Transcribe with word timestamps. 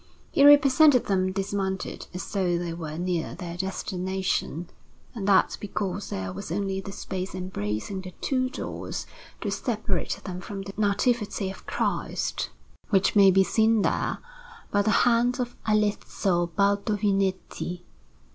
He 0.31 0.43
represented 0.43 1.05
them 1.05 1.31
dismounted, 1.31 2.07
as 2.11 2.27
though 2.31 2.57
they 2.57 2.73
were 2.73 2.97
near 2.97 3.35
their 3.35 3.55
destination; 3.55 4.67
and 5.13 5.27
that 5.27 5.55
because 5.61 6.09
there 6.09 6.33
was 6.33 6.51
only 6.51 6.81
the 6.81 6.91
space 6.91 7.35
embracing 7.35 8.01
the 8.01 8.09
two 8.19 8.49
doors 8.49 9.05
to 9.41 9.51
separate 9.51 10.19
them 10.23 10.41
from 10.41 10.63
the 10.63 10.73
Nativity 10.75 11.51
of 11.51 11.67
Christ 11.67 12.49
which 12.89 13.15
may 13.15 13.29
be 13.29 13.43
seen 13.43 13.83
there, 13.83 14.17
by 14.71 14.81
the 14.81 14.89
hand 15.05 15.39
of 15.39 15.55
Alesso 15.67 16.47
Baldovinetti. 16.47 17.83